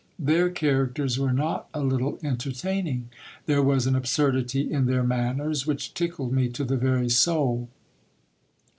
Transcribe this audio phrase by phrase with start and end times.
[0.17, 3.09] Their characters were not a little entertaining.
[3.45, 7.69] There was an absurdity in their manners, which tickled me to the very soul.